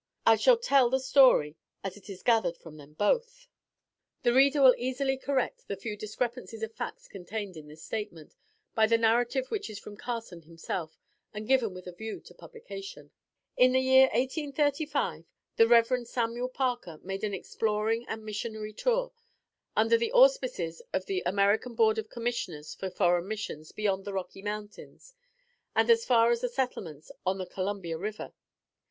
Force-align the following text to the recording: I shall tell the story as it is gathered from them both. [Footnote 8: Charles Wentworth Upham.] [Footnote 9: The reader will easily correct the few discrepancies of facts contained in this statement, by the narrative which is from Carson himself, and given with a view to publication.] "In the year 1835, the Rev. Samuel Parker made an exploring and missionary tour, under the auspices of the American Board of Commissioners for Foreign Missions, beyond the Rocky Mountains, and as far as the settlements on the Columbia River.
I 0.25 0.35
shall 0.35 0.57
tell 0.57 0.89
the 0.89 0.99
story 0.99 1.57
as 1.83 1.95
it 1.95 2.09
is 2.09 2.23
gathered 2.23 2.57
from 2.57 2.77
them 2.77 2.93
both. 2.93 3.47
[Footnote 4.23 4.31
8: 4.33 4.33
Charles 4.33 4.33
Wentworth 4.33 4.33
Upham.] 4.33 4.33
[Footnote 4.33 4.33
9: 4.33 4.33
The 4.33 4.37
reader 4.39 4.61
will 4.63 4.75
easily 4.79 5.17
correct 5.17 5.67
the 5.67 5.75
few 5.75 5.95
discrepancies 5.95 6.63
of 6.63 6.73
facts 6.73 7.07
contained 7.07 7.55
in 7.55 7.67
this 7.67 7.83
statement, 7.83 8.35
by 8.73 8.87
the 8.87 8.97
narrative 8.97 9.51
which 9.51 9.69
is 9.69 9.77
from 9.77 9.95
Carson 9.97 10.41
himself, 10.41 10.97
and 11.35 11.47
given 11.47 11.75
with 11.75 11.85
a 11.85 11.91
view 11.91 12.19
to 12.19 12.33
publication.] 12.33 13.11
"In 13.55 13.73
the 13.73 13.79
year 13.79 14.05
1835, 14.05 15.25
the 15.57 15.67
Rev. 15.67 16.07
Samuel 16.07 16.49
Parker 16.49 16.99
made 17.03 17.23
an 17.23 17.35
exploring 17.35 18.03
and 18.07 18.25
missionary 18.25 18.73
tour, 18.73 19.11
under 19.75 19.99
the 19.99 20.13
auspices 20.13 20.81
of 20.91 21.05
the 21.05 21.21
American 21.27 21.75
Board 21.75 21.99
of 21.99 22.09
Commissioners 22.09 22.73
for 22.73 22.89
Foreign 22.89 23.27
Missions, 23.27 23.71
beyond 23.71 24.05
the 24.05 24.13
Rocky 24.13 24.41
Mountains, 24.41 25.13
and 25.75 25.91
as 25.91 26.05
far 26.05 26.31
as 26.31 26.41
the 26.41 26.49
settlements 26.49 27.11
on 27.23 27.37
the 27.37 27.45
Columbia 27.45 27.99
River. 27.99 28.33